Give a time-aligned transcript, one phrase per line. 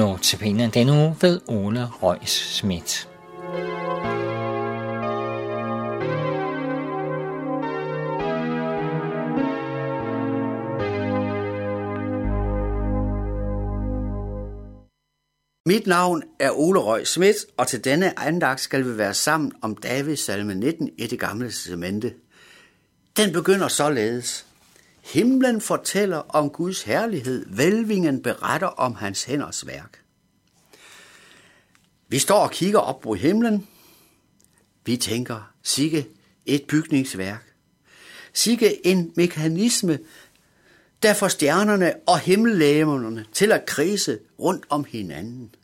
[0.00, 3.08] Notabene den uge ved Ole Røgs Schmidt.
[15.66, 19.76] Mit navn er Ole Røg Schmidt, og til denne andagt skal vi være sammen om
[19.76, 22.14] Davids salme 19 i det gamle testamente.
[23.16, 24.49] Den begynder således.
[25.02, 30.02] Himlen fortæller om Guds herlighed, velvingen beretter om hans hænders værk.
[32.08, 33.66] Vi står og kigger op på himlen.
[34.84, 36.06] Vi tænker, sikke
[36.46, 37.54] et bygningsværk.
[38.32, 39.98] Sikke en mekanisme,
[41.02, 45.54] der får stjernerne og himmellægemerne til at krise rundt om hinanden.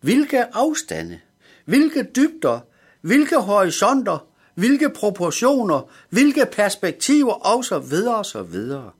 [0.00, 1.20] Hvilke afstande,
[1.64, 2.60] hvilke dybder,
[3.00, 4.26] hvilke horisonter,
[4.58, 8.90] hvilke proportioner, hvilke perspektiver og så videre og så videre.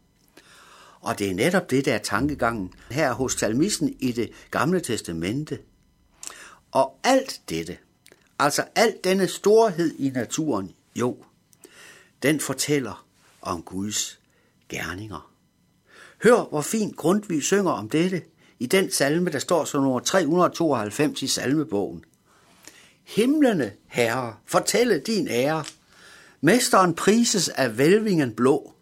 [1.00, 5.58] Og det er netop det, der er tankegangen her hos salmisten i det gamle testamente.
[6.72, 7.77] Og alt dette,
[8.38, 11.16] altså alt denne storhed i naturen, jo,
[12.22, 13.06] den fortæller
[13.42, 14.20] om Guds
[14.69, 15.32] gerninger.
[16.22, 18.22] Hør, hvor fint Grundtvig synger om dette
[18.58, 22.04] i den salme, der står som nummer 392 i salmebogen.
[23.08, 25.64] Himlene, herre, fortælle din ære.
[26.40, 28.72] Mesteren prises af velvingen blå.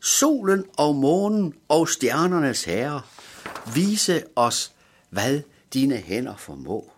[0.00, 3.02] Solen og månen og stjernernes herre,
[3.74, 4.72] vise os,
[5.10, 5.40] hvad
[5.72, 6.92] dine hænder formå.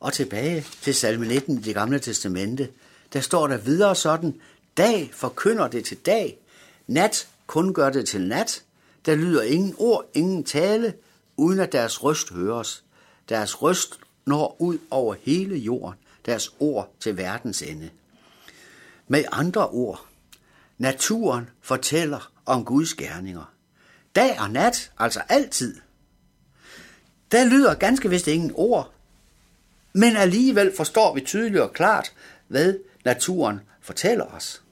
[0.00, 2.68] Og tilbage til salme 19 i det gamle testamente,
[3.12, 4.40] der står der videre sådan,
[4.76, 6.38] dag forkynder det til dag,
[6.86, 8.62] nat kun gør det til nat,
[9.06, 10.94] der lyder ingen ord, ingen tale,
[11.36, 12.84] uden at deres røst høres.
[13.28, 17.90] Deres røst når ud over hele jorden, deres ord til verdens ende.
[19.08, 20.06] Med andre ord,
[20.78, 23.52] naturen fortæller om Guds gerninger.
[24.14, 25.80] Dag og nat, altså altid.
[27.32, 28.92] Der lyder ganske vist ingen ord,
[29.92, 32.12] men alligevel forstår vi tydeligt og klart,
[32.48, 32.74] hvad
[33.04, 34.62] naturen fortæller os.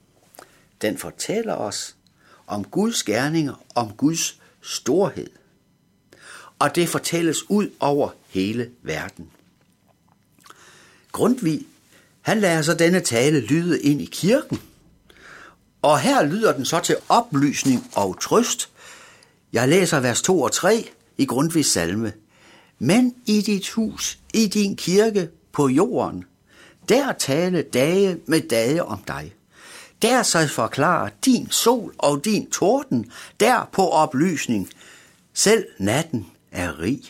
[0.81, 1.95] Den fortæller os
[2.47, 5.29] om Guds gerninger, om Guds storhed.
[6.59, 9.31] Og det fortælles ud over hele verden.
[11.13, 11.65] Grundtvig,
[12.21, 14.61] han lader så denne tale lyde ind i kirken.
[15.81, 18.69] Og her lyder den så til oplysning og trøst.
[19.53, 22.13] Jeg læser vers 2 og 3 i Grundtvigs salme.
[22.79, 26.23] Men i dit hus, i din kirke på jorden,
[26.89, 29.33] der tale dage med dage om dig.
[30.01, 34.69] Der sig forklare din sol og din torden, der på oplysning.
[35.33, 37.01] Selv natten er rig.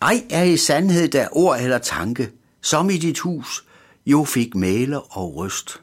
[0.00, 2.30] Ej er i sandhed der ord eller tanke,
[2.62, 3.64] som i dit hus
[4.06, 5.80] jo fik male og røst.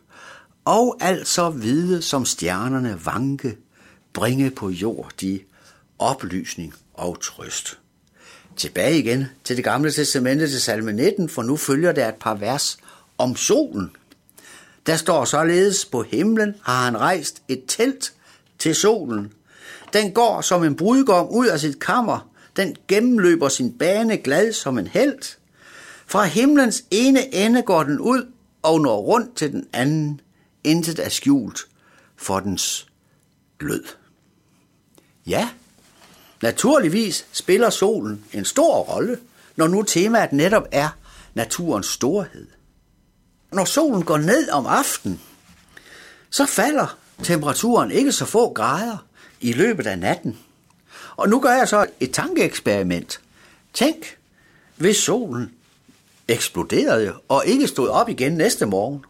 [0.65, 3.57] Og altså vide som stjernerne vanke,
[4.13, 5.39] bringe på jord de
[5.99, 7.79] oplysning og trøst.
[8.57, 12.35] Tilbage igen til det gamle testamente til salme 19, for nu følger der et par
[12.35, 12.77] vers
[13.17, 13.89] om solen.
[14.85, 18.13] Der står således, på himlen har han rejst et telt
[18.59, 19.33] til solen.
[19.93, 22.29] Den går som en brudgom ud af sit kammer.
[22.55, 25.38] Den gennemløber sin bane glad som en helt.
[26.09, 28.31] Fra himlens ene ende går den ud
[28.61, 30.21] og når rundt til den anden.
[30.63, 31.67] Intet er skjult
[32.15, 32.87] for dens
[33.59, 33.83] glød.
[35.27, 35.49] Ja,
[36.41, 39.19] naturligvis spiller solen en stor rolle,
[39.55, 40.89] når nu temaet netop er
[41.33, 42.47] naturens storhed.
[43.51, 45.21] Når solen går ned om aftenen,
[46.29, 49.05] så falder temperaturen ikke så få grader
[49.41, 50.39] i løbet af natten.
[51.15, 53.21] Og nu gør jeg så et tankeeksperiment.
[53.73, 54.17] Tænk,
[54.75, 55.53] hvis solen
[56.29, 59.05] eksploderede og ikke stod op igen næste morgen.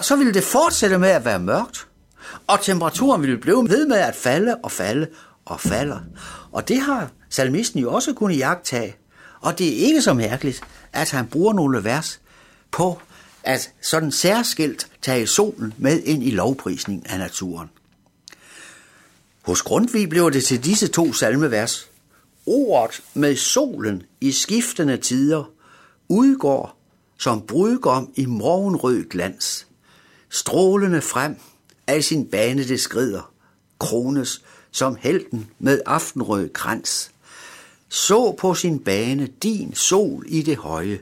[0.00, 1.86] Så ville det fortsætte med at være mørkt,
[2.46, 5.08] og temperaturen ville blive ved med at falde og falde
[5.44, 5.98] og falder.
[6.52, 8.96] Og det har salmisten jo også kunnet jagtage.
[9.40, 10.60] Og det er ikke så mærkeligt,
[10.92, 12.20] at han bruger nogle vers
[12.70, 13.00] på
[13.42, 17.70] at sådan særskilt tage solen med ind i lovprisningen af naturen.
[19.42, 21.88] Hos Grundtvig blev det til disse to salmevers.
[22.46, 25.53] Ordet med solen i skiftende tider
[26.08, 26.78] udgår
[27.18, 29.66] som brudgom i morgenrød glans.
[30.30, 31.36] Strålende frem
[31.86, 33.32] af sin bane det skrider,
[33.78, 37.10] krones som helten med aftenrød krans.
[37.88, 41.00] Så på sin bane din sol i det høje,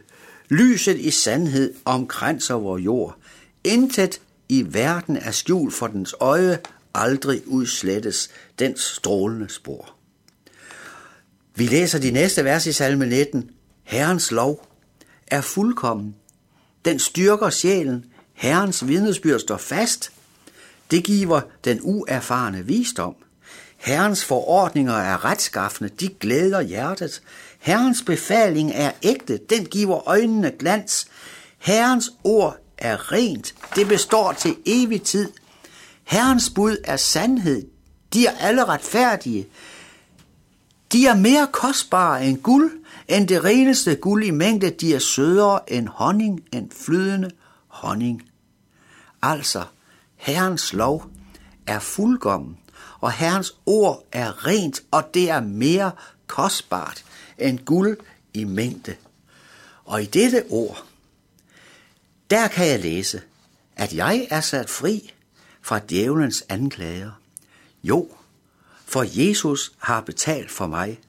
[0.49, 3.17] lyset i sandhed omkranser vor jord.
[3.65, 6.59] Intet i verden er skjult for dens øje,
[6.95, 9.95] aldrig udslettes dens strålende spor.
[11.55, 13.51] Vi læser de næste vers i salme 19.
[13.85, 14.72] Herrens lov
[15.27, 16.15] er fuldkommen.
[16.85, 18.05] Den styrker sjælen.
[18.35, 20.13] Herrens vidnesbyrd står fast.
[20.91, 23.15] Det giver den uerfarne visdom.
[23.77, 27.23] Herrens forordninger er retskaffende, de glæder hjertet.
[27.59, 31.07] Herrens befaling er ægte, den giver øjnene glans.
[31.59, 35.33] Herrens ord er rent, det består til evig tid.
[36.05, 37.67] Herrens bud er sandhed,
[38.15, 39.47] de er alle retfærdige.
[40.93, 42.71] De er mere kostbare end guld,
[43.09, 44.71] end det reneste guld i mængde.
[44.71, 47.31] De er sødere end honning, end flydende
[47.69, 48.23] honning.
[49.23, 49.65] Altså,
[50.17, 51.11] Herrens lov
[51.67, 52.59] er fuldkommen,
[53.01, 55.93] og Herrens ord er rent, og det er mere
[56.27, 57.05] kostbart
[57.39, 57.97] end guld
[58.35, 58.95] i mængde.
[59.85, 60.85] Og i dette ord,
[62.31, 63.23] der kan jeg læse,
[63.77, 65.13] at jeg er sat fri
[65.63, 67.11] fra djævelens anklager.
[67.85, 68.09] Jo,
[68.93, 71.01] for Jesus har betalt for mig.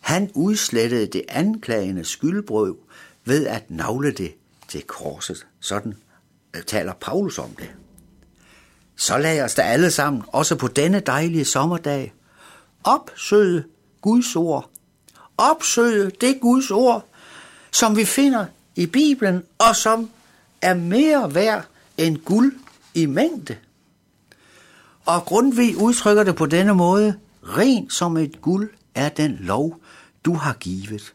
[0.00, 2.76] Han udslettede det anklagende skyldbrøv
[3.24, 4.34] ved at navle det
[4.68, 5.46] til korset.
[5.60, 5.96] Sådan
[6.56, 7.70] øh, taler Paulus om det.
[8.96, 12.12] Så lad os da alle sammen, også på denne dejlige sommerdag,
[12.84, 13.64] opsøge
[14.00, 14.70] Guds ord.
[15.36, 17.08] Opsøge det Guds ord,
[17.70, 18.46] som vi finder
[18.76, 20.10] i Bibelen, og som
[20.62, 21.64] er mere værd
[21.98, 22.52] end guld
[22.94, 23.56] i mængde.
[25.06, 29.80] Og Grundtvig udtrykker det på denne måde, ren som et guld er den lov,
[30.24, 31.14] du har givet.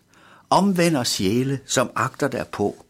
[0.50, 2.86] Omvender sjæle, som agter derpå.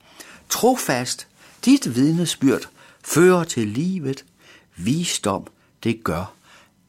[0.50, 1.28] Trofast,
[1.66, 2.70] dit vidnesbyrd
[3.04, 4.26] fører til livet.
[4.76, 5.48] Visdom,
[5.84, 6.34] det gør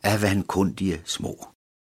[0.03, 1.56] af vandkundige små.